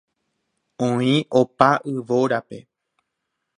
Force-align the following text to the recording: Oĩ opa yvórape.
Oĩ 0.87 1.11
opa 1.41 1.69
yvórape. 1.93 2.59